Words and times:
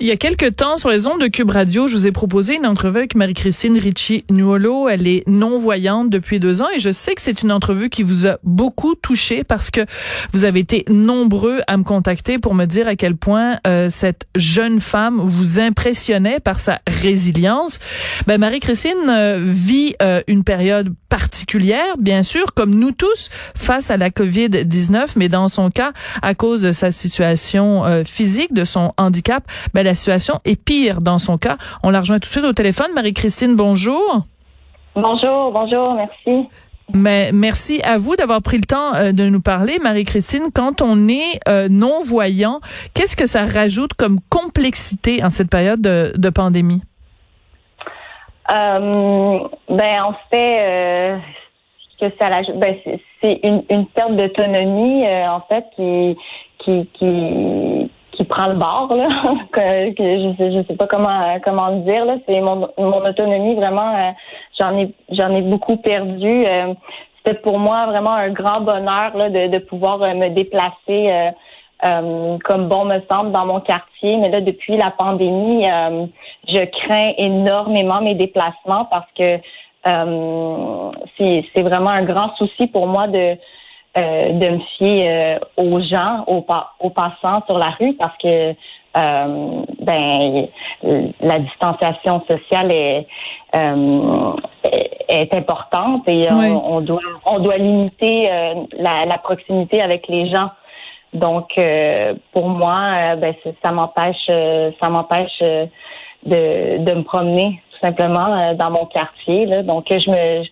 Il 0.00 0.08
y 0.08 0.10
a 0.10 0.16
quelques 0.16 0.56
temps, 0.56 0.76
sur 0.76 0.88
les 0.88 1.06
ondes 1.06 1.20
de 1.20 1.28
Cube 1.28 1.50
Radio, 1.50 1.86
je 1.86 1.94
vous 1.94 2.06
ai 2.08 2.12
proposé 2.12 2.56
une 2.56 2.66
entrevue 2.66 2.98
avec 2.98 3.14
Marie-Christine 3.14 3.78
Ricci-Nuolo. 3.78 4.88
Elle 4.88 5.06
est 5.06 5.22
non-voyante 5.28 6.10
depuis 6.10 6.40
deux 6.40 6.62
ans 6.62 6.66
et 6.74 6.80
je 6.80 6.90
sais 6.90 7.14
que 7.14 7.22
c'est 7.22 7.42
une 7.42 7.52
entrevue 7.52 7.90
qui 7.90 8.02
vous 8.02 8.26
a 8.26 8.38
beaucoup 8.42 8.96
touché 8.96 9.44
parce 9.44 9.70
que 9.70 9.86
vous 10.32 10.44
avez 10.44 10.58
été 10.60 10.84
nombreux 10.88 11.60
à 11.68 11.76
me 11.76 11.84
contacter 11.84 12.40
pour 12.40 12.54
me 12.54 12.64
dire 12.64 12.88
à 12.88 12.96
quel 12.96 13.14
point 13.14 13.58
euh, 13.68 13.88
cette 13.88 14.26
jeune 14.34 14.80
femme 14.80 15.20
vous 15.20 15.60
impressionnait 15.60 16.40
par 16.40 16.58
sa 16.58 16.80
résilience. 16.88 17.78
Ben, 18.26 18.38
Marie-Christine 18.38 19.08
euh, 19.08 19.40
vit 19.40 19.94
euh, 20.02 20.22
une 20.26 20.42
période 20.42 20.92
particulière, 21.14 21.96
bien 21.96 22.24
sûr, 22.24 22.54
comme 22.54 22.74
nous 22.74 22.90
tous, 22.90 23.30
face 23.54 23.92
à 23.92 23.96
la 23.96 24.10
COVID-19, 24.10 25.12
mais 25.14 25.28
dans 25.28 25.46
son 25.46 25.70
cas, 25.70 25.92
à 26.22 26.34
cause 26.34 26.60
de 26.60 26.72
sa 26.72 26.90
situation 26.90 27.84
physique, 28.04 28.52
de 28.52 28.64
son 28.64 28.92
handicap, 28.96 29.44
ben, 29.74 29.84
la 29.84 29.94
situation 29.94 30.40
est 30.44 30.56
pire 30.56 31.00
dans 31.00 31.20
son 31.20 31.38
cas. 31.38 31.56
On 31.84 31.90
la 31.90 32.00
rejoint 32.00 32.18
tout 32.18 32.26
de 32.28 32.32
suite 32.32 32.44
au 32.44 32.52
téléphone. 32.52 32.88
Marie-Christine, 32.96 33.54
bonjour. 33.54 34.24
Bonjour, 34.96 35.52
bonjour, 35.52 35.94
merci. 35.94 36.48
Mais 36.92 37.30
merci 37.32 37.80
à 37.82 37.96
vous 37.98 38.14
d'avoir 38.14 38.42
pris 38.42 38.58
le 38.58 38.64
temps 38.64 38.94
euh, 38.94 39.12
de 39.12 39.24
nous 39.24 39.40
parler, 39.40 39.78
Marie-Christine. 39.78 40.48
Quand 40.52 40.82
on 40.82 41.08
est 41.08 41.40
euh, 41.48 41.68
non-voyant, 41.70 42.60
qu'est-ce 42.92 43.16
que 43.16 43.26
ça 43.26 43.46
rajoute 43.46 43.94
comme 43.94 44.18
complexité 44.28 45.24
en 45.24 45.30
cette 45.30 45.48
période 45.48 45.80
de, 45.80 46.30
pandémie? 46.30 46.80
Euh, 48.50 49.38
ben, 49.68 50.02
en 50.02 50.14
fait, 50.30 51.20
que 52.00 52.06
ça 52.20 52.28
ben, 52.54 52.76
c'est 53.22 53.40
une, 53.42 53.62
une 53.70 53.86
perte 53.86 54.16
d'autonomie, 54.16 55.06
en 55.06 55.40
fait, 55.48 55.64
qui, 55.76 56.16
qui, 56.58 56.86
qui, 56.94 57.90
qui 58.16 58.24
prend 58.24 58.48
le 58.48 58.54
bord 58.54 58.94
là. 58.94 59.08
Je 59.56 60.34
sais 60.36 60.52
je 60.52 60.66
sais 60.66 60.76
pas 60.76 60.86
comment 60.86 61.38
comment 61.44 61.68
le 61.68 61.80
dire 61.80 62.04
là. 62.04 62.16
C'est 62.26 62.40
mon 62.40 62.68
mon 62.78 63.04
autonomie 63.04 63.54
vraiment 63.54 63.94
euh, 63.96 64.10
j'en 64.58 64.76
ai 64.78 64.94
j'en 65.10 65.34
ai 65.34 65.42
beaucoup 65.42 65.76
perdu. 65.76 66.44
Euh, 66.46 66.74
c'était 67.18 67.38
pour 67.40 67.58
moi 67.58 67.86
vraiment 67.86 68.12
un 68.12 68.30
grand 68.30 68.60
bonheur 68.60 69.16
là 69.16 69.30
de, 69.30 69.48
de 69.48 69.58
pouvoir 69.58 70.02
euh, 70.02 70.14
me 70.14 70.28
déplacer 70.28 71.32
comme 72.44 72.68
bon 72.68 72.86
me 72.86 72.98
semble 73.12 73.30
dans 73.32 73.44
mon 73.44 73.60
quartier 73.60 74.16
mais 74.16 74.30
là 74.30 74.40
depuis 74.40 74.76
la 74.76 74.90
pandémie 74.90 75.64
je 76.48 76.64
crains 76.64 77.12
énormément 77.18 78.00
mes 78.00 78.14
déplacements 78.14 78.86
parce 78.86 79.10
que 79.16 79.38
c'est 79.84 81.44
c'est 81.54 81.62
vraiment 81.62 81.90
un 81.90 82.04
grand 82.04 82.34
souci 82.36 82.68
pour 82.68 82.86
moi 82.86 83.06
de 83.06 83.36
euh, 83.96 84.32
de 84.32 84.48
me 84.48 84.58
fier 84.76 85.08
euh, 85.08 85.38
aux 85.56 85.80
gens, 85.80 86.24
aux, 86.26 86.44
aux, 86.80 86.90
passants 86.90 87.44
sur 87.46 87.56
la 87.56 87.70
rue 87.78 87.94
parce 87.94 88.16
que 88.18 88.50
euh, 88.50 89.62
ben 89.78 90.48
la 91.20 91.38
distanciation 91.38 92.24
sociale 92.26 92.72
est 92.72 93.06
est 95.08 95.32
importante 95.32 96.08
et 96.08 96.26
on, 96.32 96.80
doit 96.80 96.98
on 97.24 97.38
doit 97.38 97.56
limiter 97.56 98.28
la, 98.72 99.04
la, 99.04 99.18
proximité 99.18 99.80
avec 99.80 100.08
les 100.08 100.28
gens. 100.28 100.50
Donc 101.14 101.54
pour 102.32 102.48
moi, 102.48 103.16
ben 103.16 103.34
ça 103.64 103.72
m'empêche 103.72 104.26
ça 104.26 104.90
m'empêche 104.90 105.38
de, 105.40 106.78
de 106.84 106.92
me 106.92 107.02
promener 107.02 107.62
tout 107.70 107.86
simplement 107.86 108.54
dans 108.54 108.70
mon 108.70 108.86
quartier. 108.86 109.46
Là. 109.46 109.62
Donc 109.62 109.86
je 109.90 110.10
me 110.10 110.44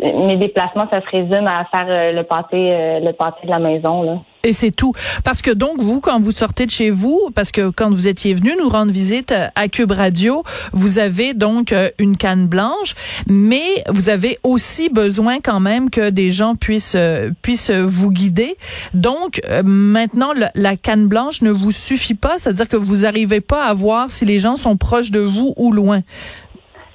mes 0.00 0.36
déplacements, 0.36 0.88
ça 0.90 1.00
se 1.00 1.08
résume 1.10 1.46
à 1.46 1.64
faire 1.66 1.86
euh, 1.88 2.12
le 2.12 2.22
pâté, 2.22 2.72
euh, 2.72 3.00
le 3.00 3.12
pâté 3.12 3.46
de 3.46 3.50
la 3.50 3.58
maison. 3.58 4.02
Là. 4.02 4.18
Et 4.44 4.52
c'est 4.52 4.70
tout. 4.70 4.92
Parce 5.24 5.42
que 5.42 5.50
donc, 5.50 5.80
vous, 5.80 6.00
quand 6.00 6.20
vous 6.20 6.32
sortez 6.32 6.66
de 6.66 6.70
chez 6.70 6.90
vous, 6.90 7.30
parce 7.34 7.52
que 7.52 7.70
quand 7.70 7.90
vous 7.90 8.08
étiez 8.08 8.34
venu 8.34 8.52
nous 8.58 8.68
rendre 8.68 8.92
visite 8.92 9.34
à 9.54 9.68
Cube 9.68 9.92
Radio, 9.92 10.42
vous 10.72 10.98
avez 10.98 11.34
donc 11.34 11.72
euh, 11.72 11.90
une 11.98 12.16
canne 12.16 12.46
blanche, 12.46 12.94
mais 13.28 13.62
vous 13.88 14.08
avez 14.08 14.38
aussi 14.42 14.88
besoin 14.88 15.38
quand 15.40 15.60
même 15.60 15.90
que 15.90 16.10
des 16.10 16.32
gens 16.32 16.54
puissent 16.54 16.96
puissent 17.42 17.70
vous 17.70 18.10
guider. 18.10 18.56
Donc, 18.94 19.40
maintenant, 19.64 20.32
la, 20.54 20.76
canne 20.76 21.06
blanche 21.06 21.42
ne 21.42 21.50
vous 21.50 21.72
suffit 21.72 22.14
pas, 22.14 22.38
c'est-à-dire 22.38 22.68
que 22.68 22.76
vous 22.76 22.98
n'arrivez 22.98 23.40
pas 23.40 23.64
à 23.64 23.74
voir 23.74 24.10
si 24.10 24.24
les 24.24 24.40
gens 24.40 24.56
sont 24.56 24.76
proches 24.76 25.10
de 25.10 25.20
vous 25.20 25.54
ou 25.56 25.72
loin. 25.72 26.02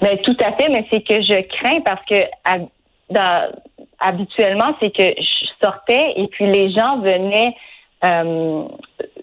Mais 0.01 0.17
tout 0.17 0.37
à 0.39 0.51
fait, 0.53 0.69
mais 0.69 0.85
c'est 0.91 1.01
que 1.01 1.21
je 1.21 1.41
crains 1.59 1.81
parce 1.81 2.01
que 2.05 2.15
habituellement, 3.99 4.75
c'est 4.79 4.91
que 4.91 5.03
je 5.03 5.47
sortais 5.63 6.13
et 6.15 6.27
puis 6.27 6.45
les 6.51 6.71
gens 6.71 6.99
venaient 6.99 7.55
euh, 8.05 8.63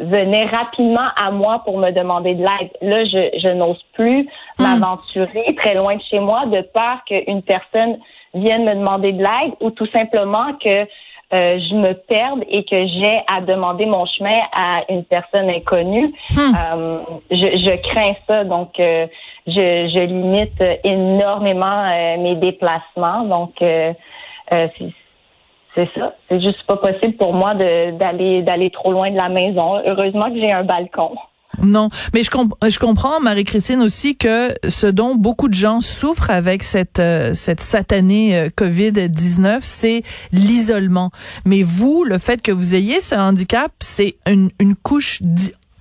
venaient 0.00 0.46
rapidement 0.46 1.08
à 1.16 1.30
moi 1.30 1.62
pour 1.64 1.78
me 1.78 1.92
demander 1.92 2.34
de 2.34 2.40
l'aide. 2.40 2.70
Là, 2.82 3.04
je, 3.04 3.38
je 3.38 3.48
n'ose 3.48 3.80
plus 3.92 4.28
hmm. 4.58 4.62
m'aventurer 4.62 5.54
très 5.56 5.74
loin 5.74 5.94
de 5.96 6.02
chez 6.10 6.18
moi 6.18 6.46
de 6.46 6.60
peur 6.60 6.98
qu'une 7.06 7.42
personne 7.42 7.98
vienne 8.34 8.64
me 8.64 8.74
demander 8.74 9.12
de 9.12 9.22
l'aide 9.22 9.54
ou 9.60 9.70
tout 9.70 9.86
simplement 9.94 10.54
que 10.54 10.86
euh, 11.32 11.58
je 11.58 11.74
me 11.74 11.94
perde 11.94 12.44
et 12.48 12.64
que 12.64 12.86
j'ai 12.86 13.22
à 13.32 13.40
demander 13.40 13.86
mon 13.86 14.04
chemin 14.06 14.40
à 14.56 14.82
une 14.88 15.04
personne 15.04 15.48
inconnue. 15.48 16.12
Hmm. 16.30 16.54
Euh, 16.54 16.98
je, 17.30 17.36
je, 17.36 17.76
crains 17.90 18.14
ça, 18.26 18.44
donc 18.44 18.78
euh, 18.78 19.06
je, 19.46 19.52
je 19.52 20.06
limite 20.06 20.62
énormément 20.84 21.90
euh, 21.90 22.18
mes 22.18 22.36
déplacements. 22.36 23.24
Donc, 23.24 23.62
euh, 24.52 24.68
euh, 24.80 24.86
c'est 25.74 25.88
ça. 25.94 26.14
C'est 26.28 26.40
juste 26.40 26.64
pas 26.66 26.76
possible 26.76 27.16
pour 27.16 27.34
moi 27.34 27.54
d'aller 27.54 28.70
trop 28.72 28.92
loin 28.92 29.10
de 29.10 29.16
la 29.16 29.28
maison. 29.28 29.80
Heureusement 29.84 30.30
que 30.30 30.38
j'ai 30.38 30.52
un 30.52 30.64
balcon. 30.64 31.10
Non, 31.62 31.88
mais 32.12 32.24
je, 32.24 32.30
je 32.68 32.78
comprends, 32.80 33.20
Marie-Christine, 33.20 33.80
aussi 33.80 34.16
que 34.16 34.54
ce 34.68 34.88
dont 34.88 35.14
beaucoup 35.14 35.48
de 35.48 35.54
gens 35.54 35.80
souffrent 35.80 36.30
avec 36.30 36.64
cette, 36.64 37.00
cette 37.34 37.60
satanée 37.60 38.48
COVID-19, 38.56 39.58
c'est 39.62 40.02
l'isolement. 40.32 41.10
Mais 41.44 41.62
vous, 41.62 42.04
le 42.04 42.18
fait 42.18 42.42
que 42.42 42.50
vous 42.50 42.74
ayez 42.74 43.00
ce 43.00 43.14
handicap, 43.14 43.70
c'est 43.80 44.16
une, 44.26 44.50
une 44.60 44.74
couche 44.74 45.22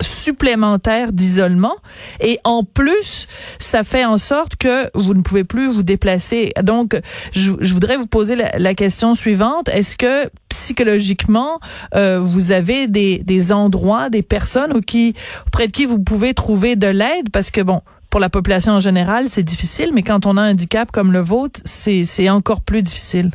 supplémentaire 0.03 1.11
d'isolement. 1.11 1.75
Et 2.19 2.39
en 2.43 2.63
plus 2.63 3.27
ça 3.59 3.83
fait 3.83 4.05
en 4.05 4.17
sorte 4.17 4.55
que 4.55 4.89
vous 4.93 5.13
ne 5.13 5.21
pouvez 5.21 5.43
plus 5.43 5.67
vous 5.67 5.83
déplacer. 5.83 6.53
Donc 6.61 6.99
je, 7.31 7.51
voudrais 7.73 7.97
vous 7.97 8.07
poser 8.07 8.35
la, 8.35 8.73
question 8.73 9.13
suivante. 9.13 9.69
Est-ce 9.69 9.97
que 9.97 10.29
psychologiquement 10.49 11.59
euh, 11.95 12.19
vous 12.19 12.51
avez 12.51 12.87
des, 12.87 13.19
des 13.19 13.51
endroits 13.51 14.09
des 14.09 14.21
personnes 14.21 14.81
qui 14.83 15.13
auprès 15.47 15.67
de 15.67 15.71
qui 15.71 15.85
vous 15.85 15.99
pouvez 15.99 16.33
trouver 16.33 16.75
de 16.75 16.87
l'aide? 16.87 17.29
Parce 17.31 17.51
que 17.51 17.61
bon 17.61 17.81
pour 18.09 18.19
la 18.19 18.29
population 18.29 18.73
en 18.73 18.79
général 18.79 19.27
c'est 19.27 19.41
difficile 19.41 19.89
mais 19.91 20.03
quand 20.03 20.27
on 20.27 20.37
a 20.37 20.41
un 20.43 20.51
handicap 20.51 20.91
comme 20.91 21.11
le 21.11 21.19
vôtre 21.19 21.61
c'est 21.65 22.29
encore 22.29 22.61
plus 22.61 22.83
difficile 22.83 23.31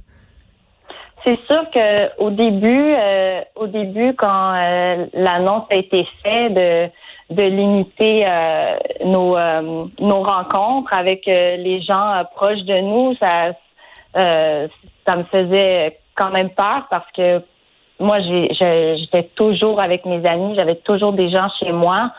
c'est 1.24 1.38
sûr 1.50 1.70
que 1.70 2.22
au 2.22 2.30
début, 2.30 2.94
euh, 2.94 3.40
au 3.56 3.66
début, 3.66 4.14
quand 4.14 4.54
euh, 4.54 5.06
l'annonce 5.14 5.64
a 5.72 5.76
été 5.76 6.06
faite 6.22 6.54
de 7.30 7.42
limiter 7.42 8.24
euh, 8.26 8.76
nos 9.04 9.36
nos 10.00 10.22
rencontres 10.22 10.92
avec 10.96 11.26
les 11.26 11.82
gens 11.82 12.24
proches 12.34 12.62
de 12.62 12.80
nous, 12.80 13.14
ça 13.16 13.52
ça 14.14 15.16
me 15.16 15.24
faisait 15.24 15.98
quand 16.14 16.30
même 16.30 16.50
peur 16.50 16.86
parce 16.90 17.10
que 17.12 17.42
moi 18.00 18.18
j'étais 18.20 19.24
toujours 19.34 19.82
avec 19.82 20.04
mes 20.06 20.24
amis, 20.26 20.54
j'avais 20.58 20.76
toujours 20.76 21.12
des 21.12 21.30
gens 21.30 21.48
chez 21.60 21.72
moi. 21.72 22.12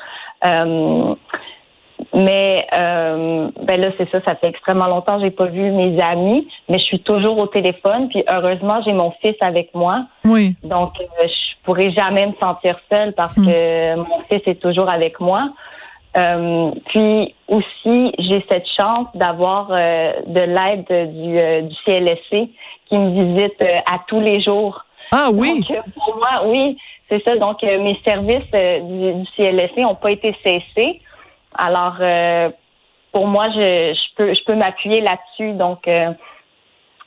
Mais 2.20 2.68
euh, 2.78 3.50
ben 3.64 3.80
là, 3.80 3.92
c'est 3.98 4.10
ça, 4.10 4.20
ça 4.26 4.36
fait 4.36 4.48
extrêmement 4.48 4.88
longtemps 4.88 5.18
que 5.18 5.24
j'ai 5.24 5.32
pas 5.32 5.46
vu 5.46 5.72
mes 5.72 6.02
amis, 6.02 6.48
mais 6.68 6.78
je 6.78 6.84
suis 6.84 7.00
toujours 7.00 7.38
au 7.38 7.48
téléphone. 7.48 8.10
Puis 8.10 8.24
heureusement, 8.30 8.82
j'ai 8.84 8.94
mon 8.94 9.12
fils 9.22 9.36
avec 9.42 9.74
moi. 9.74 10.06
Oui. 10.26 10.56
Donc, 10.64 10.92
euh, 11.00 11.28
je 11.28 11.54
pourrais 11.64 11.92
jamais 11.92 12.28
me 12.28 12.34
sentir 12.42 12.78
seule 12.92 13.14
parce 13.14 13.38
hmm. 13.38 13.46
que 13.46 13.96
mon 13.96 14.20
fils 14.30 14.42
est 14.48 14.60
toujours 14.60 14.92
avec 14.92 15.20
moi. 15.20 15.50
Euh, 16.18 16.72
puis 16.88 17.36
aussi, 17.48 18.12
j'ai 18.18 18.44
cette 18.50 18.68
chance 18.78 19.08
d'avoir 19.14 19.70
euh, 19.72 20.14
de 20.26 20.42
l'aide 20.42 21.14
du, 21.14 21.70
du 21.70 21.76
CLSC 21.86 22.50
qui 22.88 23.00
me 23.00 23.12
visite 23.12 23.62
à 23.62 24.00
tous 24.08 24.20
les 24.20 24.42
jours. 24.42 24.84
Ah 25.12 25.30
oui. 25.32 25.62
Donc, 25.70 25.84
pour 25.94 26.16
moi, 26.18 26.48
oui, 26.48 26.78
c'est 27.08 27.24
ça. 27.26 27.38
Donc, 27.38 27.62
mes 27.62 27.98
services 28.06 28.52
du, 28.52 29.14
du 29.14 29.28
CLSC 29.38 29.78
n'ont 29.78 29.96
pas 30.02 30.12
été 30.12 30.36
cessés. 30.44 31.00
Alors, 31.58 31.96
euh, 32.00 32.50
pour 33.12 33.28
moi, 33.28 33.50
je, 33.50 33.94
je 33.94 34.16
peux, 34.16 34.34
je 34.34 34.44
peux 34.46 34.56
m'appuyer 34.56 35.02
là-dessus. 35.02 35.54
Donc, 35.54 35.88
euh, 35.88 36.12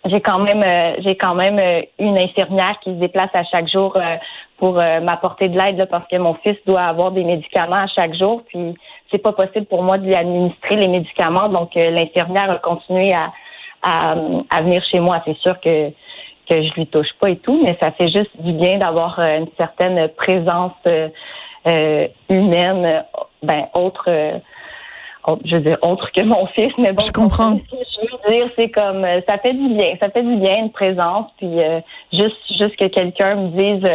j'ai 0.04 0.20
quand 0.20 0.40
même, 0.40 0.62
euh, 0.64 0.96
j'ai 0.98 1.16
quand 1.16 1.34
même 1.34 1.58
une 1.98 2.18
infirmière 2.18 2.78
qui 2.80 2.90
se 2.90 2.98
déplace 2.98 3.30
à 3.34 3.44
chaque 3.44 3.68
jour 3.68 3.96
pour 4.58 4.74
m'apporter 4.74 5.48
de 5.48 5.58
l'aide 5.58 5.88
parce 5.90 6.06
que 6.08 6.16
mon 6.16 6.34
fils 6.34 6.56
doit 6.66 6.82
avoir 6.82 7.12
des 7.12 7.24
médicaments 7.24 7.76
à 7.76 7.86
chaque 7.86 8.14
jour. 8.14 8.42
Puis, 8.48 8.74
c'est 9.10 9.18
pas 9.18 9.32
possible 9.32 9.66
pour 9.66 9.82
moi 9.82 9.98
de 9.98 10.06
lui 10.06 10.14
administrer 10.14 10.76
les 10.76 10.88
médicaments. 10.88 11.48
Donc, 11.48 11.74
l'infirmière 11.74 12.50
a 12.50 12.58
continué 12.58 13.12
à, 13.12 13.32
à, 13.82 14.14
à 14.50 14.62
venir 14.62 14.82
chez 14.90 15.00
moi. 15.00 15.22
C'est 15.24 15.38
sûr 15.38 15.60
que 15.60 15.90
que 16.50 16.60
je 16.60 16.74
lui 16.74 16.88
touche 16.88 17.12
pas 17.20 17.30
et 17.30 17.36
tout, 17.36 17.60
mais 17.62 17.78
ça 17.80 17.92
fait 17.92 18.08
juste 18.08 18.36
du 18.40 18.52
bien 18.52 18.78
d'avoir 18.78 19.20
une 19.20 19.46
certaine 19.56 20.08
présence 20.08 20.72
humaine, 22.28 23.04
ben 23.42 23.66
autre 23.74 24.08
je 25.44 25.54
veux 25.54 25.62
dire 25.62 25.78
autre 25.82 26.10
que 26.10 26.22
mon 26.22 26.46
fils, 26.46 26.72
mais 26.78 26.92
bon. 26.92 27.00
Je 27.00 27.12
comprends. 27.12 27.56
Ce 27.70 27.76
que 27.76 27.84
je 27.94 28.10
veux 28.10 28.36
dire, 28.36 28.50
c'est 28.58 28.70
comme 28.70 29.06
ça 29.28 29.38
fait 29.38 29.52
du 29.52 29.68
bien, 29.68 29.94
ça 30.00 30.10
fait 30.10 30.22
du 30.22 30.36
bien 30.36 30.64
une 30.64 30.72
présence, 30.72 31.26
puis 31.38 31.58
juste 32.12 32.36
juste 32.58 32.76
que 32.76 32.86
quelqu'un 32.86 33.36
me 33.36 33.48
dise 33.50 33.88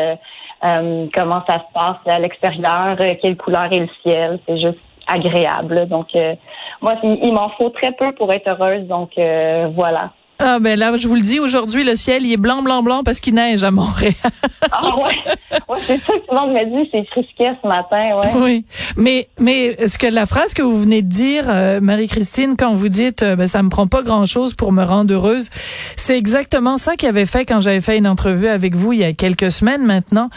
euh, 0.63 1.05
comment 1.13 1.43
ça 1.47 1.59
se 1.59 1.73
passe 1.73 1.97
à 2.07 2.19
l'extérieur, 2.19 2.97
euh, 2.99 3.13
quelle 3.21 3.37
couleur 3.37 3.71
est 3.71 3.79
le 3.79 3.89
ciel. 4.01 4.39
C'est 4.47 4.59
juste 4.59 4.79
agréable. 5.05 5.87
Donc, 5.87 6.07
euh, 6.15 6.35
moi, 6.81 6.95
il, 7.03 7.33
m'en 7.33 7.49
faut 7.49 7.69
très 7.69 7.91
peu 7.91 8.11
pour 8.13 8.33
être 8.33 8.47
heureuse. 8.47 8.87
Donc, 8.87 9.11
voilà. 9.75 10.11
Ah 10.39 10.59
ben 10.59 10.77
là, 10.77 10.95
je 10.97 11.07
vous 11.07 11.15
le 11.15 11.21
dis, 11.21 11.39
aujourd'hui, 11.39 11.83
le 11.83 11.95
ciel, 11.95 12.25
il 12.25 12.31
est 12.31 12.37
blanc, 12.37 12.61
blanc, 12.61 12.83
blanc 12.83 13.03
parce 13.03 13.19
qu'il 13.19 13.33
neige 13.33 13.63
à 13.63 13.71
Montréal. 13.71 14.13
ah 14.71 14.95
ouais, 14.97 15.03
ouais 15.67 15.77
c'est 15.81 15.97
ça 15.97 16.13
que 16.13 16.19
tout 16.19 16.25
le 16.31 16.35
monde 16.35 16.53
m'a 16.53 16.65
dit, 16.65 16.89
c'est 16.91 17.05
frisquet 17.07 17.53
ce 17.61 17.67
matin, 17.67 18.19
ouais. 18.19 18.31
Oui, 18.35 18.65
mais 18.95 19.27
mais 19.39 19.65
est-ce 19.79 19.97
que 19.97 20.07
la 20.07 20.25
phrase 20.25 20.53
que 20.53 20.61
vous 20.61 20.79
venez 20.79 21.01
de 21.01 21.09
dire, 21.09 21.45
euh, 21.47 21.79
Marie-Christine, 21.81 22.55
quand 22.57 22.73
vous 22.75 22.89
dites, 22.89 23.23
euh, 23.23 23.35
ben 23.35 23.47
ça 23.47 23.63
me 23.63 23.69
prend 23.69 23.87
pas 23.87 24.03
grand-chose 24.03 24.53
pour 24.53 24.71
me 24.71 24.83
rendre 24.83 25.13
heureuse, 25.13 25.49
c'est 25.95 26.17
exactement 26.17 26.77
ça 26.77 26.95
qui 26.95 27.07
avait 27.07 27.25
fait 27.25 27.45
quand 27.45 27.61
j'avais 27.61 27.81
fait 27.81 27.97
une 27.97 28.07
entrevue 28.07 28.47
avec 28.47 28.75
vous 28.75 28.93
il 28.93 28.99
y 28.99 29.03
a 29.03 29.13
quelques 29.13 29.51
semaines 29.51 29.85
maintenant 29.85 30.29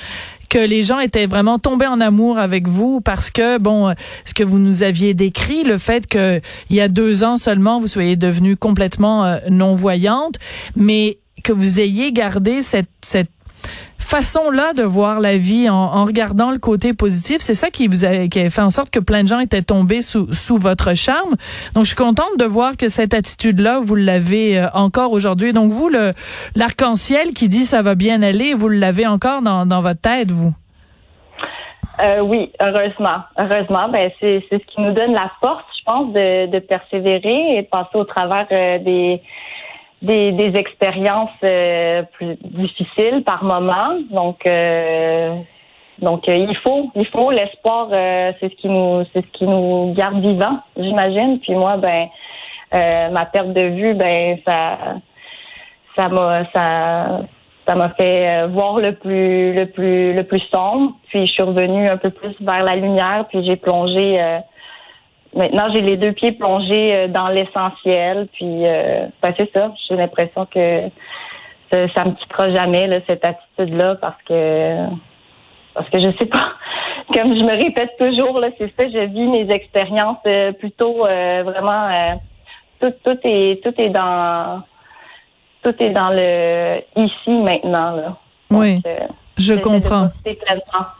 que 0.50 0.58
les 0.58 0.82
gens 0.82 0.98
étaient 0.98 1.26
vraiment 1.26 1.58
tombés 1.58 1.86
en 1.86 2.00
amour 2.00 2.38
avec 2.38 2.68
vous 2.68 3.00
parce 3.00 3.30
que 3.30 3.56
bon, 3.56 3.94
ce 4.26 4.34
que 4.34 4.42
vous 4.42 4.58
nous 4.58 4.82
aviez 4.82 5.14
décrit, 5.14 5.64
le 5.64 5.78
fait 5.78 6.06
que 6.06 6.40
il 6.68 6.76
y 6.76 6.80
a 6.82 6.88
deux 6.88 7.24
ans 7.24 7.38
seulement 7.38 7.80
vous 7.80 7.86
soyez 7.86 8.16
devenue 8.16 8.56
complètement 8.56 9.24
euh, 9.24 9.38
non 9.48 9.74
voyante, 9.74 10.34
mais 10.76 11.18
que 11.44 11.52
vous 11.52 11.80
ayez 11.80 12.12
gardé 12.12 12.62
cette 12.62 12.90
cette 13.02 13.30
façon-là 14.00 14.72
de 14.72 14.82
voir 14.82 15.20
la 15.20 15.36
vie 15.36 15.68
en, 15.68 15.74
en, 15.74 16.04
regardant 16.04 16.50
le 16.50 16.58
côté 16.58 16.94
positif, 16.94 17.38
c'est 17.40 17.54
ça 17.54 17.70
qui 17.70 17.88
vous 17.88 18.04
a, 18.04 18.28
qui 18.28 18.40
a 18.40 18.50
fait 18.50 18.62
en 18.62 18.70
sorte 18.70 18.90
que 18.90 18.98
plein 18.98 19.22
de 19.22 19.28
gens 19.28 19.40
étaient 19.40 19.62
tombés 19.62 20.02
sous, 20.02 20.32
sous 20.32 20.56
votre 20.56 20.94
charme. 20.94 21.34
Donc, 21.74 21.84
je 21.84 21.88
suis 21.88 21.96
contente 21.96 22.38
de 22.38 22.44
voir 22.44 22.76
que 22.76 22.88
cette 22.88 23.14
attitude-là, 23.14 23.78
vous 23.80 23.94
l'avez 23.94 24.58
euh, 24.58 24.66
encore 24.74 25.12
aujourd'hui. 25.12 25.52
Donc, 25.52 25.70
vous, 25.70 25.88
le 25.88 26.12
l'arc-en-ciel 26.56 27.32
qui 27.32 27.48
dit 27.48 27.64
ça 27.64 27.82
va 27.82 27.94
bien 27.94 28.22
aller, 28.22 28.54
vous 28.54 28.68
l'avez 28.68 29.06
encore 29.06 29.42
dans, 29.42 29.66
dans 29.66 29.80
votre 29.80 30.00
tête, 30.00 30.30
vous? 30.30 30.54
Euh, 32.02 32.20
oui, 32.20 32.50
heureusement. 32.62 33.18
Heureusement, 33.36 33.88
ben 33.90 34.10
c'est 34.20 34.42
ce 34.50 34.56
qui 34.56 34.80
nous 34.80 34.92
donne 34.92 35.12
la 35.12 35.30
force, 35.42 35.64
je 35.78 35.84
pense, 35.84 36.12
de, 36.14 36.46
de 36.46 36.58
persévérer 36.58 37.58
et 37.58 37.62
de 37.62 37.66
passer 37.66 37.94
au 37.94 38.04
travers 38.04 38.46
euh, 38.50 38.78
des 38.78 39.20
des, 40.02 40.32
des 40.32 40.58
expériences 40.58 41.30
euh, 41.44 42.02
plus 42.12 42.36
difficiles 42.42 43.22
par 43.24 43.44
moment. 43.44 43.98
Donc, 44.10 44.46
euh, 44.46 45.36
donc 45.98 46.28
euh, 46.28 46.36
il 46.36 46.56
faut, 46.58 46.90
il 46.94 47.06
faut 47.06 47.30
l'espoir. 47.30 47.88
c'est 48.40 48.50
ce 48.50 48.56
qui 48.56 48.68
nous, 48.68 49.04
c'est 49.12 49.20
ce 49.20 49.30
qui 49.32 49.46
nous 49.46 49.92
garde 49.94 50.20
vivants, 50.20 50.60
j'imagine. 50.76 51.38
Puis 51.40 51.54
moi, 51.54 51.76
ben, 51.76 52.08
ma 52.72 53.26
perte 53.26 53.52
de 53.52 53.68
vue, 53.68 53.94
ben, 53.94 54.38
ça, 54.46 54.78
ça 55.96 56.08
m'a, 56.08 56.44
ça, 56.54 57.20
ça 57.68 57.74
m'a 57.74 57.90
fait 57.90 58.46
voir 58.48 58.78
le 58.78 58.94
plus, 58.94 59.52
le 59.52 59.66
plus, 59.66 60.14
le 60.14 60.22
plus 60.22 60.42
sombre. 60.52 60.92
Puis 61.10 61.26
je 61.26 61.32
suis 61.32 61.42
revenue 61.42 61.86
un 61.88 61.98
peu 61.98 62.10
plus 62.10 62.34
vers 62.40 62.62
la 62.62 62.76
lumière. 62.76 63.26
Puis 63.28 63.44
j'ai 63.44 63.56
plongé 63.56 64.18
Maintenant, 65.34 65.68
j'ai 65.72 65.80
les 65.80 65.96
deux 65.96 66.12
pieds 66.12 66.32
plongés 66.32 66.94
euh, 66.94 67.08
dans 67.08 67.28
l'essentiel. 67.28 68.26
Puis, 68.32 68.66
euh, 68.66 69.06
ben, 69.22 69.32
c'est 69.38 69.50
ça. 69.54 69.72
J'ai 69.88 69.96
l'impression 69.96 70.46
que 70.46 70.82
ça, 71.70 71.88
ça 71.94 72.04
me 72.04 72.12
quittera 72.12 72.52
jamais 72.52 72.86
là, 72.88 72.98
cette 73.06 73.24
attitude-là 73.24 73.96
parce 73.96 74.20
que 74.28 74.86
parce 75.74 75.88
que 75.88 76.00
je 76.00 76.10
sais 76.18 76.26
pas. 76.26 76.52
Comme 77.14 77.34
je 77.34 77.42
me 77.42 77.56
répète 77.56 77.96
toujours, 77.98 78.40
là, 78.40 78.48
c'est 78.56 78.72
ça. 78.76 78.88
Je 78.88 79.06
vis 79.06 79.28
mes 79.28 79.52
expériences 79.54 80.18
euh, 80.26 80.52
plutôt 80.52 81.06
euh, 81.06 81.42
vraiment. 81.44 82.18
tout, 82.80 82.92
tout 83.04 83.18
est 83.22 83.62
tout 83.62 83.74
est 83.80 83.90
dans 83.90 84.62
tout 85.62 85.74
est 85.78 85.90
dans 85.90 86.10
le 86.10 86.80
ici 86.96 87.30
maintenant 87.30 87.92
là. 87.92 88.16
oui, 88.50 88.82
je 89.36 89.54
comprends. 89.54 90.08
Mhm. 90.26 90.99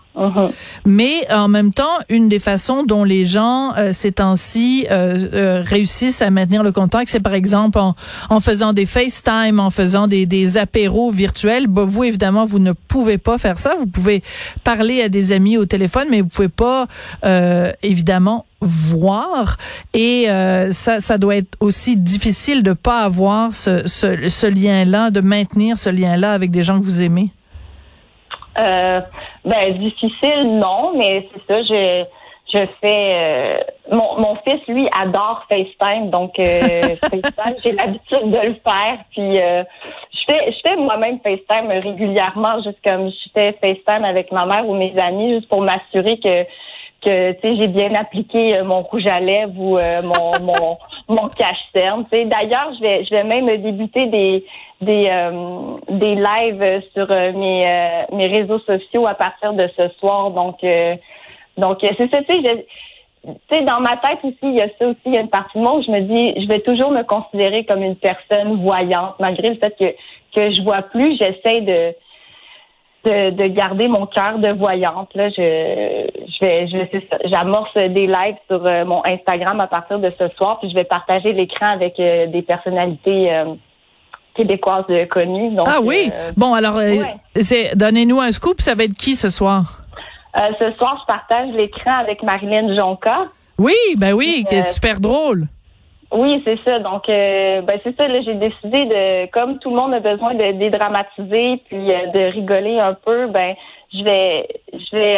Mais 0.84 1.26
en 1.30 1.48
même 1.48 1.72
temps, 1.72 1.98
une 2.08 2.28
des 2.28 2.40
façons 2.40 2.82
dont 2.82 3.04
les 3.04 3.24
gens 3.24 3.72
euh, 3.76 3.92
ces 3.92 4.12
temps-ci 4.12 4.86
euh, 4.90 5.28
euh, 5.32 5.62
réussissent 5.64 6.20
à 6.20 6.30
maintenir 6.30 6.62
le 6.62 6.72
contact, 6.72 7.10
c'est 7.10 7.20
par 7.20 7.34
exemple 7.34 7.78
en, 7.78 7.94
en, 8.28 8.40
faisant 8.40 8.72
des 8.72 8.86
FaceTime, 8.86 9.60
en 9.60 9.70
faisant 9.70 10.08
des, 10.08 10.26
des 10.26 10.58
apéros 10.58 11.12
virtuels. 11.12 11.68
Bah, 11.68 11.84
vous, 11.86 12.04
évidemment, 12.04 12.44
vous 12.44 12.58
ne 12.58 12.72
pouvez 12.72 13.18
pas 13.18 13.38
faire 13.38 13.58
ça. 13.58 13.74
Vous 13.78 13.86
pouvez 13.86 14.22
parler 14.64 15.02
à 15.02 15.08
des 15.08 15.32
amis 15.32 15.56
au 15.56 15.64
téléphone, 15.64 16.08
mais 16.10 16.22
vous 16.22 16.28
pouvez 16.28 16.48
pas, 16.48 16.86
euh, 17.24 17.72
évidemment, 17.82 18.46
voir 18.62 19.56
et 19.94 20.26
ça 20.72 21.00
ça 21.00 21.16
doit 21.16 21.36
être 21.36 21.56
aussi 21.60 21.96
difficile 21.96 22.62
de 22.62 22.74
pas 22.74 23.00
avoir 23.00 23.54
ce, 23.54 23.88
ce, 23.88 24.28
ce 24.28 24.46
lien-là 24.46 25.10
de 25.10 25.22
maintenir 25.22 25.78
ce 25.78 25.88
lien-là 25.88 26.32
avec 26.32 26.50
des 26.50 26.62
gens 26.62 26.78
que 26.78 26.84
vous 26.84 27.00
aimez. 27.00 27.30
Euh, 28.58 29.00
ben 29.44 29.79
difficile, 29.79 30.58
non, 30.58 30.93
mais 30.97 31.29
c'est 31.32 31.47
ça. 31.47 31.62
Je 31.62 32.05
je 32.52 32.67
fais. 32.81 33.14
Euh, 33.14 33.58
mon, 33.93 34.17
mon 34.20 34.37
fils, 34.37 34.61
lui, 34.69 34.88
adore 34.99 35.44
FaceTime, 35.49 36.11
donc 36.11 36.38
euh, 36.38 36.94
FaceTime, 37.00 37.56
j'ai 37.62 37.73
l'habitude 37.73 38.31
de 38.31 38.49
le 38.49 38.55
faire. 38.55 38.99
Puis 39.12 39.38
euh, 39.41 39.62
je 40.12 40.20
fais, 40.29 40.52
je 40.52 40.58
fais 40.69 40.76
moi-même 40.76 41.19
FaceTime 41.20 41.69
régulièrement, 41.69 42.62
juste 42.62 42.79
comme 42.85 43.11
je 43.11 43.31
fais 43.32 43.52
FaceTime 43.61 44.05
avec 44.05 44.32
ma 44.32 44.47
mère 44.47 44.69
ou 44.69 44.75
mes 44.75 44.94
amis, 44.99 45.35
juste 45.35 45.49
pour 45.49 45.62
m'assurer 45.62 46.19
que 46.19 46.44
que 47.03 47.32
tu 47.32 47.41
sais 47.41 47.56
j'ai 47.56 47.69
bien 47.69 47.94
appliqué 47.94 48.61
mon 48.62 48.82
rouge 48.82 49.06
à 49.06 49.20
lèvres 49.20 49.58
ou 49.58 49.79
mon 50.03 50.44
mon 50.44 50.76
mon 51.10 51.28
cache-cerne. 51.28 52.06
D'ailleurs, 52.12 52.72
je 52.74 52.80
vais 52.80 53.04
je 53.04 53.10
vais 53.10 53.24
même 53.24 53.46
débuter 53.60 54.06
des 54.06 54.44
des 54.80 55.08
euh, 55.10 55.76
des 55.88 56.14
lives 56.14 56.82
sur 56.94 57.10
euh, 57.10 57.32
mes 57.32 57.66
euh, 57.66 58.02
mes 58.12 58.26
réseaux 58.26 58.60
sociaux 58.60 59.06
à 59.06 59.14
partir 59.14 59.52
de 59.52 59.68
ce 59.76 59.88
soir. 59.98 60.30
Donc 60.30 60.64
donc 61.56 61.78
c'est 61.82 62.10
ça. 62.10 62.22
Tu 62.22 63.34
sais, 63.50 63.62
dans 63.64 63.80
ma 63.80 63.98
tête 63.98 64.20
aussi, 64.22 64.38
il 64.42 64.56
y 64.56 64.62
a 64.62 64.68
ça 64.78 64.86
aussi. 64.86 65.00
Il 65.04 65.14
y 65.14 65.18
a 65.18 65.20
une 65.20 65.28
partie 65.28 65.58
de 65.58 65.62
moi 65.62 65.76
où 65.76 65.82
je 65.82 65.90
me 65.90 66.00
dis, 66.00 66.40
je 66.40 66.48
vais 66.48 66.60
toujours 66.60 66.90
me 66.90 67.02
considérer 67.02 67.64
comme 67.66 67.82
une 67.82 67.96
personne 67.96 68.62
voyante, 68.62 69.17
malgré 69.19 69.50
le 69.50 69.56
fait 69.56 69.76
que 69.79 69.88
que 70.34 70.55
je 70.55 70.62
vois 70.62 70.82
plus. 70.82 71.19
J'essaie 71.20 71.60
de 71.60 71.94
de, 73.05 73.31
de, 73.31 73.46
garder 73.46 73.88
mon 73.88 74.06
cœur 74.06 74.38
de 74.38 74.50
voyante. 74.50 75.14
Là, 75.14 75.31
je, 75.31 75.99
je 76.41 77.29
j'amorce 77.31 77.75
des 77.75 78.06
lives 78.06 78.37
sur 78.49 78.63
mon 78.87 79.05
Instagram 79.05 79.61
à 79.61 79.67
partir 79.67 79.99
de 79.99 80.11
ce 80.11 80.29
soir, 80.37 80.59
puis 80.59 80.70
je 80.70 80.75
vais 80.75 80.85
partager 80.85 81.32
l'écran 81.32 81.73
avec 81.73 81.97
des 81.97 82.43
personnalités 82.43 83.31
québécoise 84.35 84.85
connue. 85.11 85.53
ah 85.67 85.79
oui? 85.82 86.11
Euh, 86.13 86.32
bon, 86.37 86.55
alors, 86.55 86.77
euh, 86.79 87.03
c'est 87.37 87.77
donnez-nous 87.77 88.20
un 88.20 88.32
scoop. 88.32 88.61
Ça 88.61 88.75
va 88.75 88.85
être 88.85 88.94
qui 88.94 89.15
ce 89.15 89.31
soir? 89.31 89.82
Euh, 90.37 90.41
ce 90.59 90.73
soir, 90.77 90.99
je 91.01 91.13
partage 91.13 91.53
l'écran 91.55 91.99
avec 91.99 92.23
Marilyn 92.23 92.77
Jonca. 92.77 93.27
Oui, 93.59 93.75
ben 93.99 94.13
oui, 94.13 94.44
qui 94.49 94.55
est 94.55 94.67
super 94.67 95.01
drôle. 95.01 95.44
Oui, 96.13 96.43
c'est 96.44 96.59
ça. 96.67 96.79
Donc, 96.79 97.05
ben 97.06 97.79
c'est 97.85 97.97
ça. 98.01 98.06
J'ai 98.09 98.35
décidé 98.35 98.87
de, 98.87 99.31
comme 99.31 99.59
tout 99.59 99.70
le 99.70 99.77
monde 99.77 99.94
a 99.94 100.01
besoin 100.01 100.35
de 100.35 100.53
dédramatiser 100.53 101.63
puis 101.69 101.87
de 101.87 102.32
rigoler 102.32 102.79
un 102.79 102.94
peu, 102.94 103.27
ben 103.29 103.55
je 103.93 104.03
vais, 104.03 104.49
je 104.73 104.97
vais, 104.97 105.17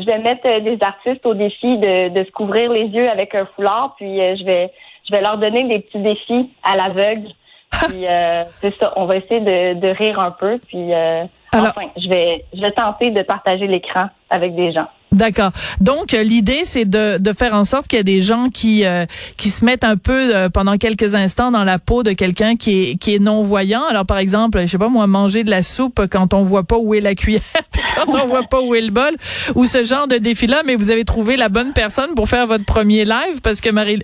je 0.00 0.06
vais 0.06 0.18
mettre 0.18 0.42
des 0.60 0.78
artistes 0.82 1.24
au 1.26 1.34
défi 1.34 1.78
de, 1.78 2.08
de 2.08 2.24
se 2.24 2.30
couvrir 2.30 2.72
les 2.72 2.86
yeux 2.86 3.08
avec 3.08 3.34
un 3.34 3.46
foulard, 3.54 3.94
puis 3.96 4.16
je 4.16 4.44
vais, 4.44 4.70
je 5.08 5.14
vais 5.14 5.20
leur 5.20 5.38
donner 5.38 5.64
des 5.64 5.80
petits 5.80 6.00
défis 6.00 6.50
à 6.62 6.76
l'aveugle 6.76 7.28
puis 7.70 8.06
euh, 8.06 8.44
c'est 8.60 8.74
ça, 8.78 8.92
on 8.96 9.06
va 9.06 9.16
essayer 9.16 9.40
de, 9.40 9.80
de 9.80 9.88
rire 9.88 10.18
un 10.18 10.30
peu. 10.30 10.58
Puis 10.66 10.92
euh, 10.92 11.24
enfin, 11.52 11.88
je 11.96 12.08
vais 12.08 12.44
je 12.54 12.60
vais 12.60 12.72
tenter 12.72 13.10
de 13.10 13.22
partager 13.22 13.66
l'écran 13.66 14.08
avec 14.30 14.54
des 14.54 14.72
gens. 14.72 14.88
D'accord. 15.12 15.50
Donc 15.80 16.14
euh, 16.14 16.22
l'idée 16.22 16.60
c'est 16.62 16.84
de, 16.84 17.18
de 17.18 17.32
faire 17.32 17.52
en 17.54 17.64
sorte 17.64 17.88
qu'il 17.88 17.98
y 17.98 18.00
ait 18.00 18.04
des 18.04 18.22
gens 18.22 18.48
qui 18.48 18.84
euh, 18.84 19.06
qui 19.36 19.50
se 19.50 19.64
mettent 19.64 19.82
un 19.82 19.96
peu 19.96 20.36
euh, 20.36 20.48
pendant 20.48 20.76
quelques 20.76 21.16
instants 21.16 21.50
dans 21.50 21.64
la 21.64 21.80
peau 21.80 22.04
de 22.04 22.12
quelqu'un 22.12 22.54
qui 22.54 22.82
est 22.82 22.96
qui 22.96 23.16
est 23.16 23.18
non 23.18 23.42
voyant. 23.42 23.82
Alors 23.90 24.06
par 24.06 24.18
exemple, 24.18 24.60
je 24.60 24.66
sais 24.66 24.78
pas 24.78 24.88
moi 24.88 25.08
manger 25.08 25.42
de 25.42 25.50
la 25.50 25.64
soupe 25.64 26.06
quand 26.08 26.32
on 26.32 26.42
voit 26.42 26.62
pas 26.62 26.78
où 26.78 26.94
est 26.94 27.00
la 27.00 27.16
cuillère 27.16 27.42
puis 27.72 27.82
quand 27.96 28.08
on 28.08 28.26
voit 28.26 28.44
pas 28.44 28.60
où 28.60 28.72
est 28.76 28.80
le 28.80 28.92
bol 28.92 29.16
ou 29.56 29.66
ce 29.66 29.84
genre 29.84 30.06
de 30.06 30.16
défi 30.16 30.46
là, 30.46 30.62
mais 30.64 30.76
vous 30.76 30.92
avez 30.92 31.04
trouvé 31.04 31.36
la 31.36 31.48
bonne 31.48 31.72
personne 31.72 32.14
pour 32.14 32.28
faire 32.28 32.46
votre 32.46 32.64
premier 32.64 33.04
live 33.04 33.40
parce 33.42 33.60
que 33.60 33.70
Marie 33.70 33.98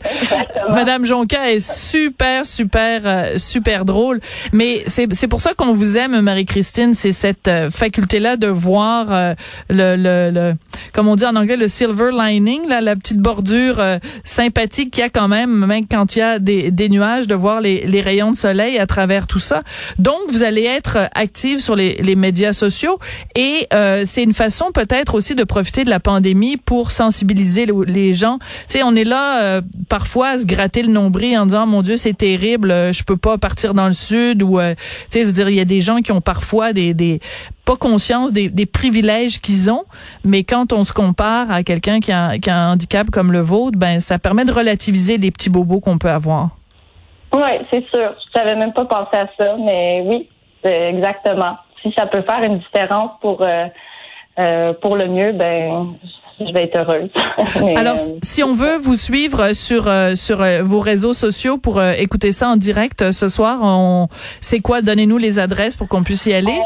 Madame 0.71 1.07
Jonca 1.07 1.53
est 1.53 1.61
super 1.61 2.45
super 2.45 3.39
super 3.39 3.85
drôle, 3.85 4.21
mais 4.53 4.83
c'est 4.89 5.07
c'est 5.15 5.29
pour 5.29 5.41
ça 5.41 5.55
qu'on 5.55 5.73
vous 5.73 5.99
aime 5.99 6.21
Marie-Christine, 6.21 6.95
c'est 6.95 7.13
cette 7.13 7.49
faculté 7.71 8.19
là 8.19 8.37
de 8.37 8.49
voir 8.49 9.35
le, 9.71 9.97
le, 9.97 10.31
le 10.33 10.55
comme 10.97 11.09
on 11.09 11.15
dit 11.15 11.27
en 11.27 11.37
anglais, 11.37 11.59
le 11.59 11.69
silver 11.69 12.09
lining, 12.11 12.67
là, 12.71 12.81
la 12.81 12.97
petite 12.97 13.19
bordure 13.19 13.81
euh, 13.81 13.99
sympathique 14.25 14.93
qu'il 14.93 15.03
y 15.03 15.05
a 15.05 15.11
quand 15.11 15.29
même, 15.29 15.67
même 15.67 15.87
quand 15.87 16.17
il 16.17 16.21
y 16.21 16.23
a 16.23 16.39
des, 16.39 16.71
des 16.71 16.89
nuages, 16.89 17.27
de 17.27 17.35
voir 17.35 17.61
les, 17.61 17.87
les, 17.87 18.01
rayons 18.01 18.31
de 18.31 18.37
soleil 18.37 18.79
à 18.79 18.87
travers 18.87 19.27
tout 19.27 19.39
ça. 19.39 19.63
Donc, 19.99 20.17
vous 20.31 20.43
allez 20.43 20.65
être 20.65 21.11
active 21.15 21.61
sur 21.61 21.77
les, 21.77 21.97
les 21.97 22.17
médias 22.17 22.55
sociaux 22.55 22.99
et 23.35 23.67
euh, 23.75 24.05
c'est 24.07 24.23
une 24.23 24.33
façon 24.33 24.71
peut-être 24.73 25.15
aussi 25.17 25.35
de 25.35 25.45
profiter 25.45 25.85
de 25.85 25.91
la 25.91 26.01
pandémie 26.01 26.57
pour 26.57 26.93
sensibiliser 26.93 27.67
les 27.87 28.15
gens. 28.15 28.39
Tu 28.39 28.79
sais, 28.79 28.83
on 28.83 28.97
est 28.97 29.05
là 29.05 29.43
euh, 29.43 29.61
parfois 29.91 30.29
à 30.29 30.39
se 30.39 30.47
gratter 30.47 30.81
le 30.81 30.91
nombril 30.91 31.37
en 31.37 31.45
disant, 31.45 31.67
mon 31.67 31.83
Dieu, 31.83 31.99
c'est 31.99 32.17
terrible, 32.17 32.71
je 32.71 33.03
peux 33.03 33.19
pas 33.19 33.37
partir 33.37 33.75
dans 33.75 33.87
le 33.87 33.93
sud 33.93 34.43
ou, 34.43 34.61
tu 34.61 34.65
sais, 35.11 35.21
je 35.21 35.27
veux 35.27 35.33
dire, 35.33 35.51
il 35.51 35.57
y 35.57 35.61
a 35.61 35.67
des 35.67 35.83
gens 35.83 35.99
qui 35.99 36.13
ont 36.13 36.23
parfois 36.23 36.73
des, 36.73 36.95
des 36.95 37.21
pas 37.67 37.77
conscience 37.77 38.33
des, 38.33 38.49
des 38.49 38.65
privilèges 38.65 39.41
qu'ils 39.41 39.71
ont, 39.71 39.85
mais 40.25 40.45
quand 40.45 40.73
on 40.73 40.85
se 40.85 40.93
compare 40.93 41.51
à 41.51 41.63
quelqu'un 41.63 42.01
qui 42.01 42.13
a, 42.13 42.39
qui 42.39 42.49
a 42.49 42.57
un 42.57 42.73
handicap 42.73 43.11
comme 43.11 43.33
le 43.33 43.41
vôtre, 43.41 43.77
ben 43.77 44.01
ça 44.01 44.19
permet 44.19 44.45
de 44.45 44.53
relativiser 44.53 45.19
les 45.19 45.31
petits 45.31 45.51
bobos 45.51 45.81
qu'on 45.81 45.99
peut 45.99 46.11
avoir. 46.11 46.51
Oui, 47.35 47.51
c'est 47.71 47.85
sûr. 47.89 48.15
Je 48.35 48.41
n'avais 48.41 48.57
même 48.57 48.73
pas 48.73 48.85
pensé 48.85 49.19
à 49.19 49.29
ça, 49.37 49.57
mais 49.59 50.03
oui, 50.07 50.29
exactement. 50.65 51.57
Si 51.83 51.93
ça 51.99 52.07
peut 52.07 52.23
faire 52.23 52.43
une 52.43 52.59
différence 52.59 53.11
pour 53.21 53.43
euh, 53.43 53.67
euh, 54.39 54.73
pour 54.81 54.97
le 54.97 55.09
mieux, 55.09 55.33
ben 55.33 55.95
je 56.39 56.53
vais 56.53 56.65
être 56.65 56.79
heureuse. 56.79 57.11
Alors, 57.77 57.95
euh, 57.95 58.19
si 58.23 58.43
on 58.45 58.55
veut 58.55 58.77
vous 58.79 58.97
suivre 58.97 59.55
sur 59.55 59.85
sur 60.17 60.39
vos 60.63 60.81
réseaux 60.81 61.15
sociaux 61.15 61.59
pour 61.59 61.83
écouter 61.83 62.33
ça 62.33 62.49
en 62.49 62.57
direct 62.57 63.11
ce 63.11 63.29
soir, 63.29 63.59
on 63.63 64.09
c'est 64.41 64.61
quoi? 64.61 64.83
Donnez-nous 64.83 65.19
les 65.19 65.39
adresses 65.39 65.77
pour 65.77 65.89
qu'on 65.89 66.05
puisse 66.05 66.27
y 66.27 66.35
aller. 66.35 66.59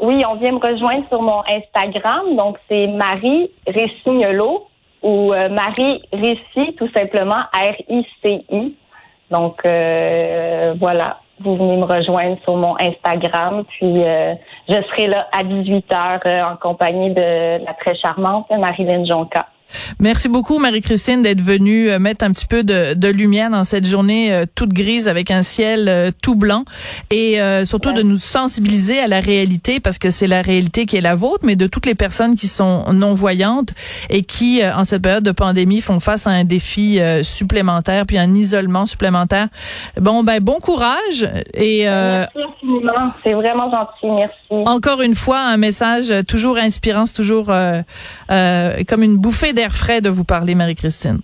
Oui, 0.00 0.22
on 0.28 0.34
vient 0.34 0.52
me 0.52 0.58
rejoindre 0.58 1.06
sur 1.08 1.22
mon 1.22 1.42
Instagram. 1.48 2.34
Donc, 2.34 2.58
c'est 2.68 2.86
Marie 2.88 3.50
Récignolo 3.66 4.66
ou 5.02 5.32
euh, 5.32 5.48
Marie 5.48 6.02
Réci, 6.12 6.74
tout 6.76 6.88
simplement, 6.96 7.42
R-I-C-I. 7.54 8.74
Donc, 9.30 9.60
euh, 9.66 10.74
voilà, 10.80 11.20
vous 11.40 11.56
venez 11.56 11.76
me 11.76 11.84
rejoindre 11.84 12.38
sur 12.42 12.56
mon 12.56 12.74
Instagram. 12.80 13.64
Puis, 13.64 14.02
euh, 14.04 14.34
je 14.68 14.82
serai 14.90 15.06
là 15.06 15.28
à 15.36 15.44
18 15.44 15.86
h 15.90 16.52
en 16.52 16.56
compagnie 16.56 17.10
de 17.10 17.64
la 17.64 17.74
très 17.74 17.96
charmante 17.96 18.50
Marilyn 18.50 19.04
Jonca. 19.04 19.46
Merci 20.00 20.28
beaucoup, 20.28 20.58
Marie-Christine, 20.58 21.22
d'être 21.22 21.40
venue 21.40 21.90
euh, 21.90 21.98
mettre 21.98 22.24
un 22.24 22.30
petit 22.30 22.46
peu 22.46 22.62
de, 22.62 22.94
de, 22.94 23.08
lumière 23.08 23.50
dans 23.50 23.64
cette 23.64 23.86
journée 23.86 24.32
euh, 24.32 24.44
toute 24.54 24.72
grise 24.72 25.08
avec 25.08 25.30
un 25.30 25.42
ciel 25.42 25.88
euh, 25.88 26.10
tout 26.22 26.34
blanc 26.34 26.64
et 27.10 27.38
surtout 27.64 27.92
de 27.92 28.02
nous 28.02 28.16
sensibiliser 28.16 28.98
à 28.98 29.06
la 29.06 29.20
réalité 29.20 29.80
parce 29.80 29.98
que 29.98 30.10
c'est 30.10 30.26
la 30.26 30.42
réalité 30.42 30.86
qui 30.86 30.96
est 30.96 31.00
la 31.00 31.14
vôtre, 31.14 31.44
mais 31.44 31.56
de 31.56 31.66
toutes 31.66 31.86
les 31.86 31.94
personnes 31.94 32.34
qui 32.34 32.46
sont 32.46 32.84
non-voyantes 32.92 33.70
et 34.10 34.22
qui, 34.22 34.60
en 34.64 34.84
cette 34.84 35.02
période 35.02 35.24
de 35.24 35.32
pandémie, 35.32 35.80
font 35.80 36.00
face 36.00 36.26
à 36.26 36.30
un 36.30 36.44
défi 36.44 37.00
supplémentaire 37.22 38.06
puis 38.06 38.18
un 38.18 38.34
isolement 38.34 38.86
supplémentaire. 38.86 39.48
Bon, 40.00 40.22
ben 40.22 40.40
bon 40.40 40.58
courage 40.60 41.28
et 41.54 41.84
merci 41.84 42.38
infiniment. 42.38 43.12
C'est 43.24 43.32
vraiment 43.32 43.70
gentil. 43.70 44.06
Merci. 44.16 44.68
Encore 44.68 45.00
une 45.02 45.14
fois, 45.14 45.40
un 45.40 45.56
message 45.56 46.12
toujours 46.26 46.56
inspirant, 46.56 47.04
toujours 47.14 47.46
comme 47.46 49.02
une 49.02 49.16
bouffée 49.16 49.52
d'air 49.54 49.74
frais 49.74 50.00
de 50.00 50.08
vous 50.08 50.24
parler, 50.24 50.54
Marie-Christine? 50.54 51.20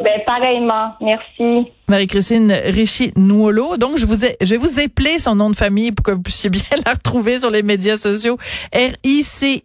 Ben, 0.00 0.20
pareillement. 0.26 0.94
Merci. 1.00 1.70
Marie-Christine 1.88 2.52
Richie 2.66 3.12
Nouolo. 3.16 3.76
Donc, 3.76 3.96
je 3.96 4.06
vous 4.06 4.24
ai, 4.24 4.36
je 4.40 4.50
vais 4.50 4.56
vous 4.56 4.80
épeler 4.80 5.18
son 5.18 5.34
nom 5.34 5.50
de 5.50 5.56
famille 5.56 5.92
pour 5.92 6.04
que 6.04 6.12
vous 6.12 6.22
puissiez 6.22 6.50
bien 6.50 6.62
la 6.86 6.92
retrouver 6.92 7.40
sur 7.40 7.50
les 7.50 7.62
médias 7.62 7.96
sociaux. 7.96 8.38
R-I-C-I-G-N-U-O-L-O. 8.74 9.60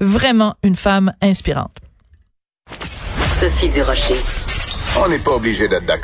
Vraiment 0.00 0.54
une 0.62 0.76
femme 0.76 1.12
inspirante. 1.20 1.76
Sophie 3.40 3.68
Durocher. 3.68 4.16
On 5.02 5.08
n'est 5.08 5.18
pas 5.18 5.32
obligé 5.32 5.66
d'être 5.66 5.86
d'accord. 5.86 6.02